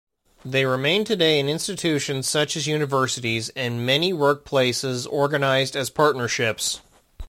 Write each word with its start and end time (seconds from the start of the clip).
They 0.43 0.65
remain 0.65 1.03
today 1.05 1.39
in 1.39 1.47
institutions 1.47 2.27
such 2.27 2.57
as 2.57 2.65
universities, 2.65 3.49
and 3.49 3.85
many 3.85 4.13
workplaces 4.13 5.05
organised 5.05 5.75
as 5.75 5.91
partnerships. 5.91 6.81